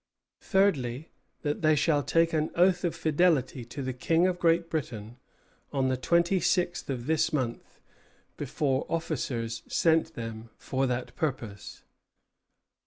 Thirdly, 0.41 1.11
that 1.43 1.61
they 1.61 1.75
shall 1.75 2.01
take 2.01 2.33
an 2.33 2.49
oath 2.55 2.83
of 2.83 2.95
fidelity 2.95 3.63
to 3.65 3.83
the 3.83 3.93
King 3.93 4.25
of 4.25 4.39
Great 4.39 4.67
Britain, 4.67 5.17
on 5.71 5.89
the 5.89 5.95
twenty 5.95 6.39
sixth 6.39 6.89
of 6.89 7.05
this 7.05 7.31
month, 7.31 7.79
before 8.35 8.87
officers 8.89 9.61
sent 9.67 10.15
them 10.15 10.49
for 10.57 10.87
that 10.87 11.15
purpose." 11.15 11.83